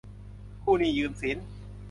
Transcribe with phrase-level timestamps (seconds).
[0.63, 1.37] กู้หนี้ยืมสิน